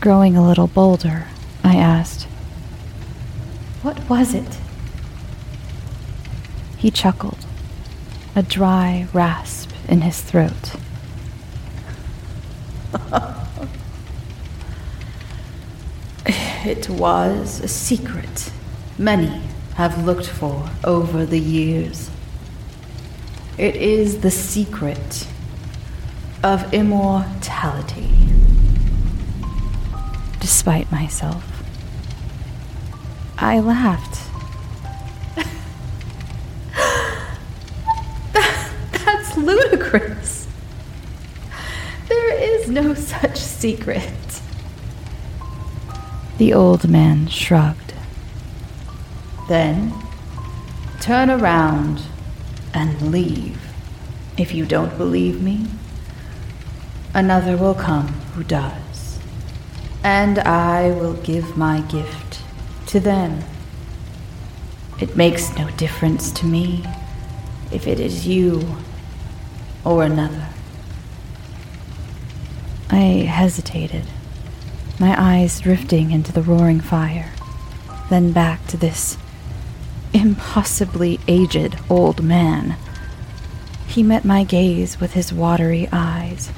[0.00, 1.26] Growing a little bolder,
[1.62, 2.24] I asked,
[3.82, 4.58] What was it?
[6.78, 7.44] He chuckled,
[8.34, 10.72] a dry rasp in his throat.
[16.64, 18.50] it was a secret
[18.96, 19.42] many
[19.74, 22.08] have looked for over the years.
[23.58, 25.26] It is the secret
[26.42, 28.29] of immortality.
[30.50, 31.62] Despite myself,
[33.38, 34.18] I laughed.
[38.32, 40.48] That's ludicrous.
[42.08, 44.42] There is no such secret.
[46.38, 47.94] The old man shrugged.
[49.48, 49.94] Then
[51.00, 52.02] turn around
[52.74, 53.62] and leave.
[54.36, 55.66] If you don't believe me,
[57.14, 58.89] another will come who does.
[60.02, 62.40] And I will give my gift
[62.86, 63.44] to them.
[64.98, 66.84] It makes no difference to me
[67.70, 68.76] if it is you
[69.84, 70.48] or another.
[72.90, 74.04] I hesitated,
[74.98, 77.32] my eyes drifting into the roaring fire,
[78.08, 79.16] then back to this
[80.12, 82.76] impossibly aged old man.
[83.86, 86.50] He met my gaze with his watery eyes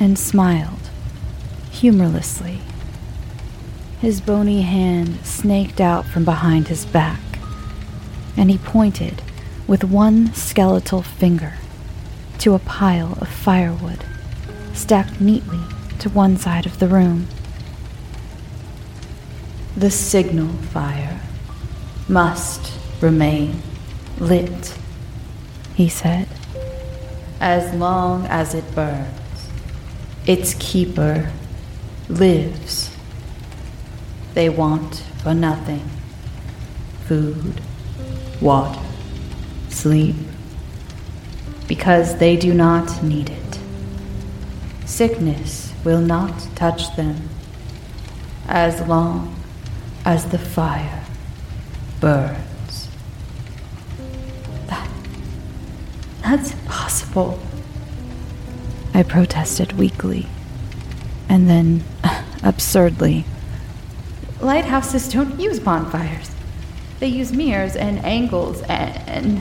[0.00, 0.85] and smiled
[1.76, 2.60] humorlessly.
[4.00, 7.20] His bony hand snaked out from behind his back,
[8.36, 9.22] and he pointed
[9.66, 11.54] with one skeletal finger
[12.38, 14.04] to a pile of firewood
[14.72, 15.60] stacked neatly
[15.98, 17.26] to one side of the room.
[19.76, 21.20] The signal fire
[22.08, 23.62] must remain
[24.18, 24.78] lit,
[25.74, 26.28] he said,
[27.40, 29.50] as long as it burns.
[30.26, 31.30] Its keeper
[32.08, 32.94] lives.
[34.34, 35.88] They want for nothing
[37.06, 37.60] food,
[38.40, 38.80] water,
[39.68, 40.16] sleep,
[41.68, 43.58] because they do not need it.
[44.84, 47.28] Sickness will not touch them
[48.48, 49.36] as long
[50.04, 51.04] as the fire
[52.00, 52.88] burns.
[54.66, 54.88] That.
[56.22, 57.38] That's impossible.
[58.94, 60.26] I protested weakly,
[61.28, 61.84] and then
[62.42, 63.24] absurdly.
[64.40, 66.30] Lighthouses don't use bonfires.
[67.00, 69.40] They use mirrors and angles and.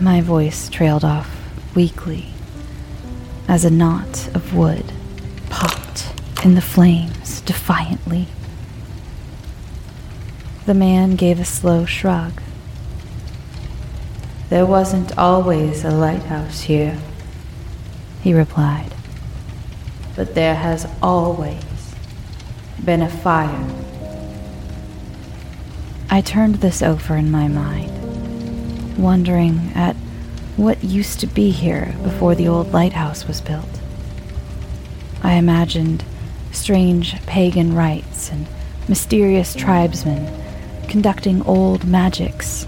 [0.00, 1.30] My voice trailed off
[1.74, 2.26] weakly
[3.48, 4.92] as a knot of wood
[5.50, 6.12] popped
[6.44, 8.26] in the flames defiantly.
[10.66, 12.40] The man gave a slow shrug.
[14.48, 16.98] There wasn't always a lighthouse here,
[18.22, 18.94] he replied,
[20.16, 21.94] but there has always
[22.84, 23.70] been a fire.
[26.10, 29.96] I turned this over in my mind, wondering at
[30.56, 33.80] what used to be here before the old lighthouse was built.
[35.22, 36.04] I imagined
[36.52, 38.46] strange pagan rites and
[38.88, 40.42] mysterious tribesmen
[40.88, 42.66] conducting old magics.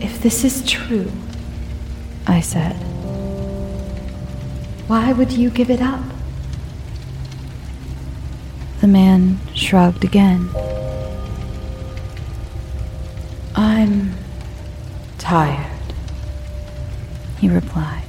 [0.00, 1.10] If this is true,
[2.26, 2.76] I said,
[4.88, 6.02] why would you give it up?
[8.80, 10.48] The man shrugged again.
[13.54, 14.14] I'm
[15.18, 15.92] tired,
[17.38, 18.04] he replied.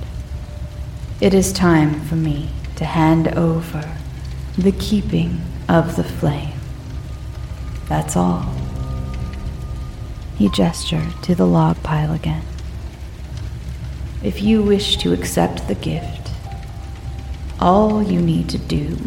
[1.20, 3.98] It is time for me to hand over
[4.58, 6.54] the keeping of the flame.
[7.90, 8.56] That's all.
[10.38, 12.46] He gestured to the log pile again.
[14.24, 16.19] If you wish to accept the gift,
[17.62, 18.98] all you need to do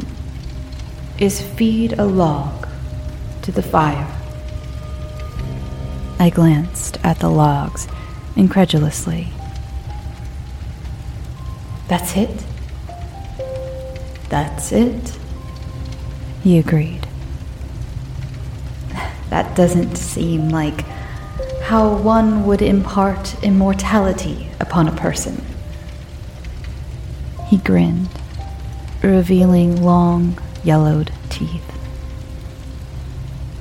[1.18, 2.68] is feed a log
[3.42, 4.08] to the fire.
[6.18, 7.88] I glanced at the logs
[8.36, 9.28] incredulously.
[11.88, 12.44] That's it?
[14.28, 15.18] That's it,
[16.42, 17.06] he agreed.
[19.30, 20.82] That doesn't seem like
[21.62, 25.42] how one would impart immortality upon a person.
[27.48, 28.10] He grinned.
[29.02, 31.62] Revealing long, yellowed teeth.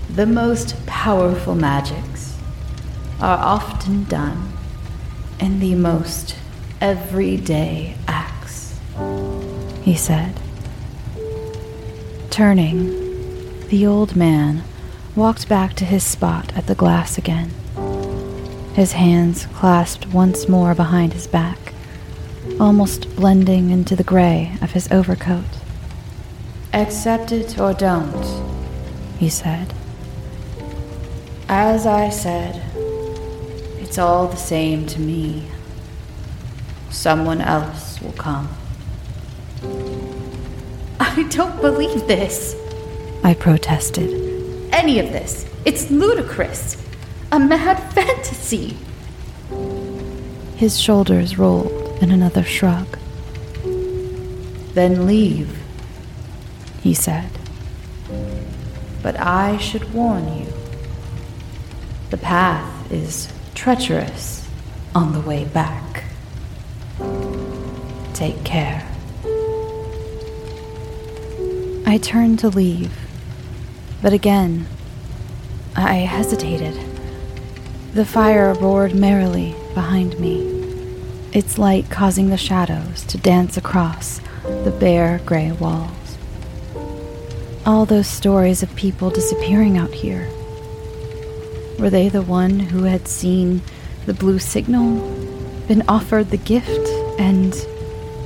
[0.10, 2.38] The most powerful magics
[3.20, 4.54] are often done
[5.40, 6.36] in the most
[6.80, 8.80] everyday acts,
[9.84, 10.40] he said.
[12.30, 14.64] Turning, the old man
[15.16, 17.52] walked back to his spot at the glass again,
[18.74, 21.74] his hands clasped once more behind his back,
[22.62, 25.44] almost blending into the gray of his overcoat.
[26.74, 28.24] Accept it or don't,
[29.18, 29.74] he said.
[31.50, 32.62] As I said,
[33.80, 35.48] it's all the same to me.
[36.92, 38.48] Someone else will come.
[41.00, 42.56] I don't believe this,
[43.24, 44.70] I protested.
[44.72, 45.50] Any of this.
[45.66, 46.78] It's ludicrous.
[47.32, 48.78] A mad fantasy.
[50.58, 52.98] His shoulders rolled in another shrug.
[54.74, 55.58] Then leave,
[56.82, 57.30] he said.
[59.04, 60.48] But I should warn you.
[62.10, 64.50] The path is treacherous
[64.94, 66.04] on the way back.
[68.14, 68.88] Take care.
[71.86, 72.98] I turned to leave,
[74.02, 74.68] but again,
[75.76, 76.80] I hesitated.
[77.94, 80.61] The fire roared merrily behind me,
[81.34, 84.20] its light causing the shadows to dance across
[84.64, 86.18] the bare gray walls.
[87.66, 90.30] All those stories of people disappearing out here
[91.80, 93.62] were they the one who had seen
[94.06, 95.10] the blue signal,
[95.68, 97.56] been offered the gift, and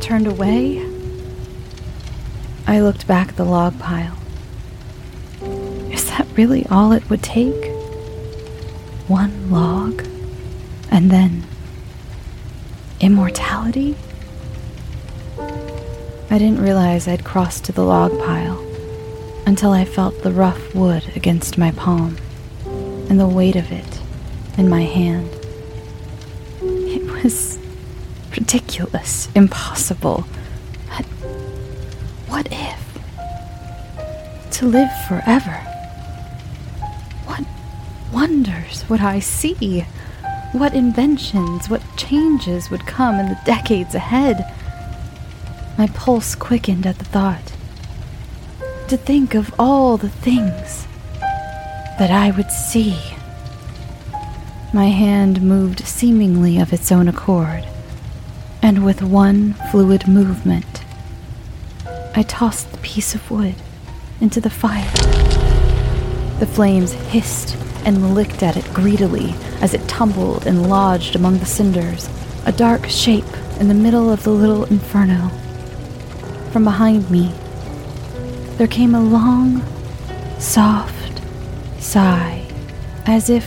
[0.01, 0.83] turned away?
[2.67, 4.17] I looked back at the log pile.
[5.91, 7.71] Is that really all it would take?
[9.07, 10.03] One log?
[10.89, 11.43] And then
[13.05, 13.95] immortality?
[15.37, 18.59] I didn't realize I'd crossed to the log pile
[19.45, 22.17] until I felt the rough wood against my palm
[23.07, 24.01] and the weight of it
[24.57, 25.29] in my hand.
[26.63, 27.59] It was
[28.31, 30.25] ridiculous, impossible.
[30.89, 31.05] But
[32.27, 32.81] what if?
[34.53, 35.57] To live forever.
[37.25, 37.43] What
[38.11, 39.85] wonders would I see?
[40.55, 44.49] What inventions, what changes would come in the decades ahead?
[45.77, 47.51] My pulse quickened at the thought.
[48.87, 50.87] To think of all the things
[51.99, 52.97] that I would see.
[54.73, 57.65] My hand moved seemingly of its own accord,
[58.61, 60.85] and with one fluid movement,
[62.15, 63.55] I tossed the piece of wood
[64.21, 64.89] into the fire.
[66.39, 71.45] The flames hissed and licked at it greedily as it tumbled and lodged among the
[71.45, 72.09] cinders,
[72.45, 73.23] a dark shape
[73.59, 75.29] in the middle of the little inferno.
[76.51, 77.31] From behind me,
[78.57, 79.63] there came a long,
[80.39, 81.21] soft,
[81.79, 82.45] sigh,
[83.05, 83.45] as if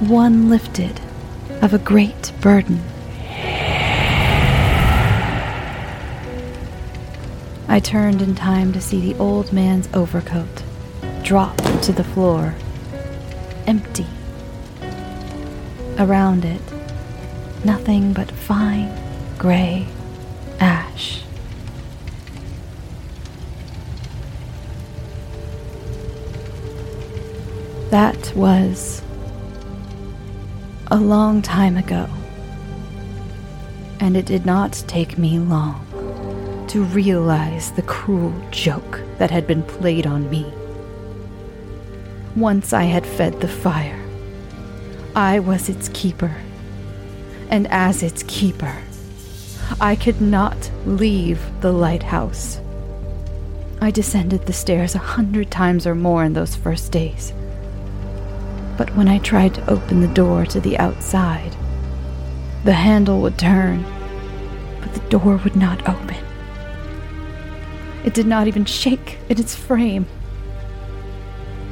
[0.00, 1.00] one lifted
[1.62, 2.82] of a great burden.
[7.66, 10.62] I turned in time to see the old man's overcoat
[11.22, 12.54] drop to the floor,
[13.66, 14.06] empty.
[15.98, 16.62] Around it,
[17.64, 18.90] nothing but fine
[19.38, 19.86] gray
[20.60, 21.22] ash.
[27.90, 29.02] That was
[30.88, 32.08] a long time ago.
[34.00, 39.62] And it did not take me long to realize the cruel joke that had been
[39.62, 40.52] played on me.
[42.36, 44.00] Once I had fed the fire,
[45.14, 46.36] I was its keeper.
[47.48, 48.76] And as its keeper,
[49.80, 52.60] I could not leave the lighthouse.
[53.80, 57.32] I descended the stairs a hundred times or more in those first days
[58.76, 61.54] but when I tried to open the door to the outside,
[62.64, 63.84] the handle would turn,
[64.80, 66.16] but the door would not open.
[68.04, 70.06] It did not even shake in its frame.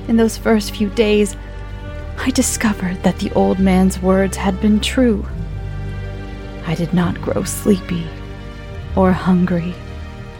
[0.09, 1.37] In those first few days,
[2.19, 5.27] I discovered that the old man's words had been true.
[6.67, 8.07] I did not grow sleepy,
[8.97, 9.75] or hungry,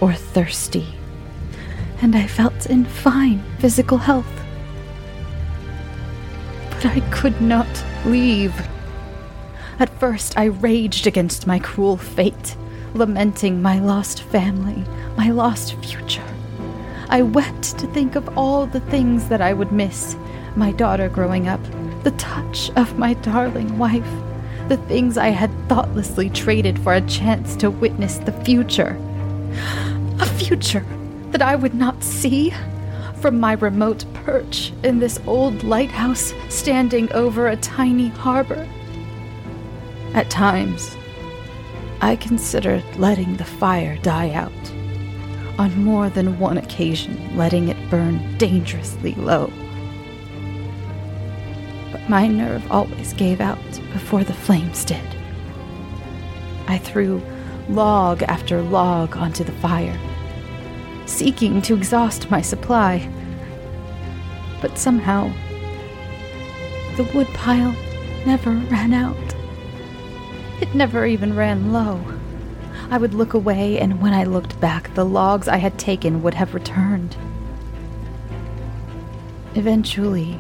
[0.01, 0.87] or thirsty,
[2.01, 4.43] and I felt in fine physical health
[6.83, 7.69] but I could not
[8.05, 8.55] leave.
[9.79, 12.57] At first, I raged against my cruel fate,
[12.93, 14.85] lamenting my lost family,
[15.17, 16.32] my lost future.
[17.13, 20.17] I wept to think of all the things that I would miss
[20.57, 21.61] my daughter growing up,
[22.05, 24.11] the touch of my darling wife,
[24.69, 28.97] the things I had thoughtlessly traded for a chance to witness the future.
[30.21, 30.87] A future
[31.33, 32.55] that I would not see
[33.21, 38.67] from my remote perch in this old lighthouse standing over a tiny harbor.
[40.15, 40.97] At times,
[42.01, 44.72] I considered letting the fire die out.
[45.59, 49.53] On more than one occasion, letting it burn dangerously low.
[51.93, 53.59] But my nerve always gave out
[53.93, 55.05] before the flames did.
[56.67, 57.23] I threw
[57.69, 59.99] log after log onto the fire,
[61.07, 63.09] seeking to exhaust my supply.
[64.61, 65.33] But somehow,
[66.97, 67.75] the woodpile
[68.27, 69.17] never ran out.
[70.61, 72.01] It never even ran low.
[72.93, 76.35] I would look away, and when I looked back, the logs I had taken would
[76.35, 77.17] have returned.
[79.55, 80.39] Eventually,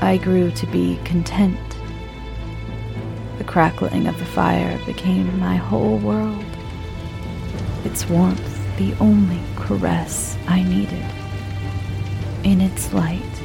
[0.00, 1.60] I grew to be content.
[3.36, 6.42] The crackling of the fire became my whole world.
[7.84, 11.04] Its warmth, the only caress I needed.
[12.44, 13.42] In its light,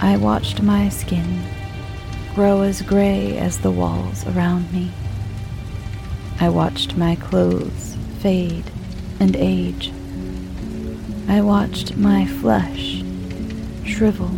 [0.00, 1.44] I watched my skin
[2.34, 4.90] grow as gray as the walls around me.
[6.42, 8.64] I watched my clothes fade
[9.20, 9.92] and age.
[11.28, 13.02] I watched my flesh
[13.84, 14.30] shrivel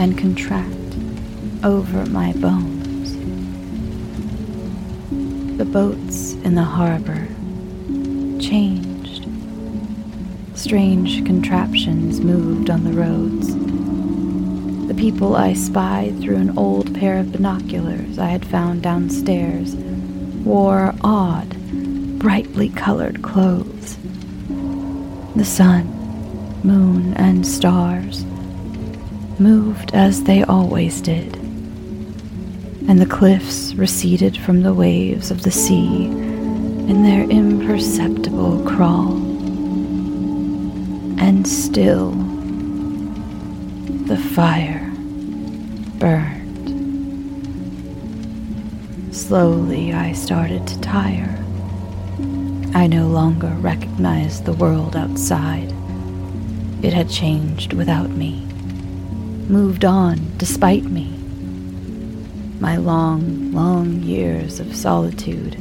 [0.00, 0.96] and contract
[1.62, 3.12] over my bones.
[5.58, 7.28] The boats in the harbor
[8.40, 9.28] changed.
[10.54, 13.54] Strange contraptions moved on the roads
[14.88, 19.76] the people I spied through an old pair of binoculars I had found downstairs
[20.44, 21.48] wore odd,
[22.18, 23.96] brightly colored clothes.
[25.36, 25.86] The sun,
[26.64, 28.24] moon, and stars
[29.38, 31.36] moved as they always did,
[32.88, 39.12] and the cliffs receded from the waves of the sea in their imperceptible crawl.
[41.20, 42.10] And still,
[44.06, 44.90] the fire
[45.98, 46.39] burned.
[49.30, 51.38] Slowly, I started to tire.
[52.74, 55.72] I no longer recognized the world outside.
[56.82, 58.44] It had changed without me,
[59.48, 61.16] moved on despite me.
[62.58, 65.54] My long, long years of solitude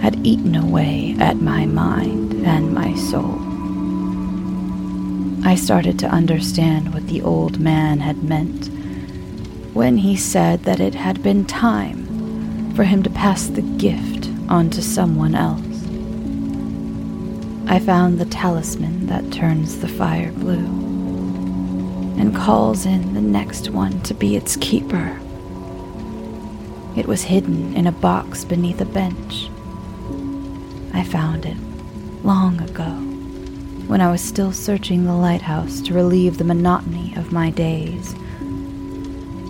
[0.00, 3.38] had eaten away at my mind and my soul.
[5.46, 8.66] I started to understand what the old man had meant
[9.74, 11.99] when he said that it had been time
[12.80, 15.60] for him to pass the gift on to someone else.
[17.70, 20.64] I found the talisman that turns the fire blue
[22.18, 25.20] and calls in the next one to be its keeper.
[26.96, 29.50] It was hidden in a box beneath a bench.
[30.94, 31.58] I found it
[32.24, 32.92] long ago
[33.88, 38.14] when I was still searching the lighthouse to relieve the monotony of my days.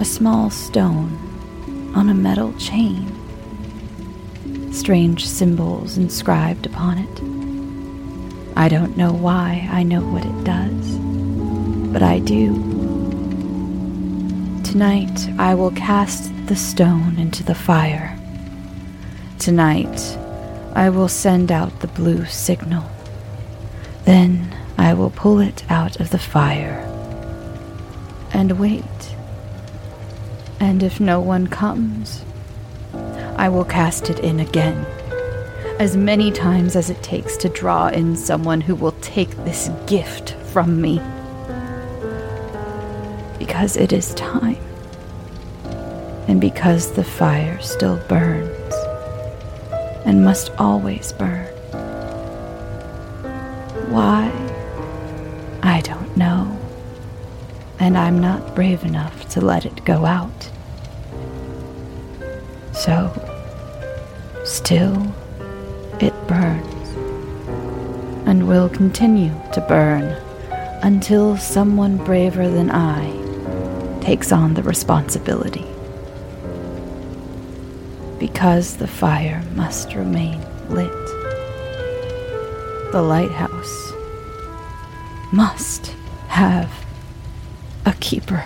[0.00, 1.16] A small stone
[1.94, 3.19] on a metal chain,
[4.70, 8.56] strange symbols inscribed upon it.
[8.56, 10.98] I don't know why I know what it does,
[11.92, 12.54] but I do.
[14.62, 18.16] Tonight I will cast the stone into the fire.
[19.38, 20.00] Tonight
[20.74, 22.84] I will send out the blue signal.
[24.04, 26.86] Then I will pull it out of the fire
[28.32, 28.84] and wait.
[30.60, 32.24] And if no one comes,
[33.40, 34.84] I will cast it in again,
[35.78, 40.34] as many times as it takes to draw in someone who will take this gift
[40.52, 41.00] from me.
[43.38, 44.62] Because it is time,
[46.28, 48.74] and because the fire still burns
[50.04, 51.46] and must always burn.
[53.88, 54.30] Why?
[55.62, 56.58] I don't know.
[57.78, 60.50] And I'm not brave enough to let it go out.
[62.72, 63.29] So,
[64.50, 65.14] still,
[66.00, 66.88] it burns
[68.26, 70.04] and will continue to burn
[70.82, 73.10] until someone braver than I
[74.00, 75.66] takes on the responsibility.
[78.18, 80.92] Because the fire must remain lit
[82.92, 83.92] the lighthouse
[85.32, 85.94] must
[86.26, 86.84] have
[87.86, 88.44] a keeper.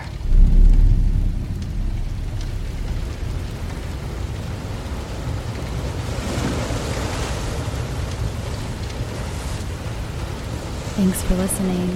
[10.95, 11.89] Thanks for listening.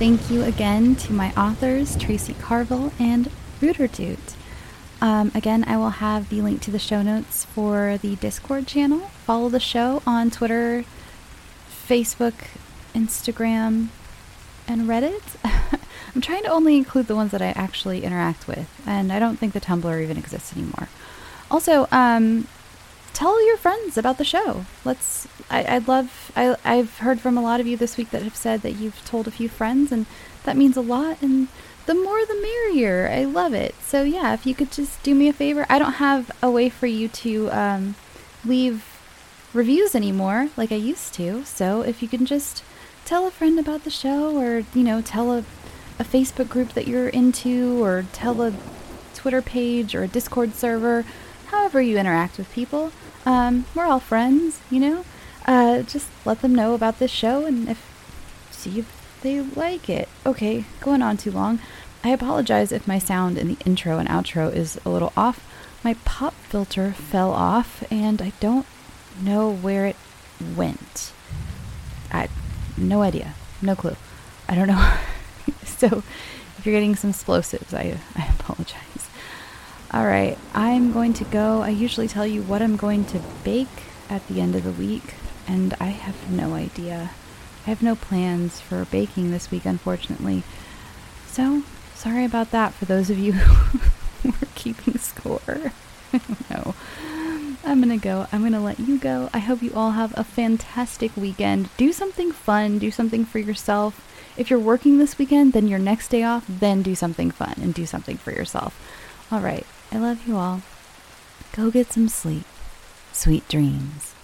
[0.00, 3.30] Thank you again to my authors, Tracey Carvill and
[3.60, 4.34] RooterDoot.
[5.00, 9.10] Um, again, I will have the link to the show notes for the Discord channel.
[9.24, 10.84] Follow the show on Twitter,
[11.70, 12.34] Facebook,
[12.92, 13.86] Instagram,
[14.66, 15.22] and Reddit.
[16.14, 19.36] I'm trying to only include the ones that I actually interact with, and I don't
[19.36, 20.88] think the Tumblr even exists anymore.
[21.52, 22.48] Also, um,
[23.12, 24.64] tell your friends about the show.
[24.84, 25.28] Let's.
[25.50, 26.32] I, I'd love.
[26.36, 29.04] I, I've heard from a lot of you this week that have said that you've
[29.04, 30.06] told a few friends, and
[30.44, 31.20] that means a lot.
[31.22, 31.48] And
[31.86, 33.10] the more the merrier.
[33.12, 33.74] I love it.
[33.82, 35.66] So yeah, if you could just do me a favor.
[35.68, 37.94] I don't have a way for you to um,
[38.44, 38.84] leave
[39.52, 41.44] reviews anymore like I used to.
[41.44, 42.62] So if you can just
[43.04, 45.44] tell a friend about the show, or you know, tell a
[45.98, 48.54] a Facebook group that you're into, or tell a
[49.14, 51.04] Twitter page or a Discord server
[51.50, 52.92] however you interact with people.
[53.26, 55.04] Um, we're all friends, you know?
[55.46, 57.86] Uh, just let them know about this show and if
[58.50, 60.08] see if they like it.
[60.24, 61.60] Okay, going on too long.
[62.02, 65.46] I apologize if my sound in the intro and outro is a little off.
[65.82, 68.66] My pop filter fell off and I don't
[69.20, 69.96] know where it
[70.56, 71.12] went.
[72.12, 72.28] I
[72.76, 73.34] no idea.
[73.60, 73.96] No clue.
[74.48, 74.96] I don't know.
[75.64, 76.02] so
[76.58, 78.89] if you're getting some explosives, I I apologize.
[79.92, 81.62] All right, I'm going to go.
[81.62, 83.66] I usually tell you what I'm going to bake
[84.08, 85.14] at the end of the week,
[85.48, 87.10] and I have no idea.
[87.66, 90.44] I have no plans for baking this week, unfortunately.
[91.26, 91.64] So,
[91.96, 93.32] sorry about that for those of you
[94.22, 95.72] who are keeping score.
[96.50, 96.76] no.
[97.64, 98.28] I'm gonna go.
[98.30, 99.28] I'm gonna let you go.
[99.34, 101.68] I hope you all have a fantastic weekend.
[101.76, 104.06] Do something fun, do something for yourself.
[104.36, 107.74] If you're working this weekend, then your next day off, then do something fun and
[107.74, 108.78] do something for yourself.
[109.32, 109.66] All right.
[109.92, 110.62] I love you all.
[111.52, 112.44] Go get some sleep.
[113.12, 114.14] Sweet dreams.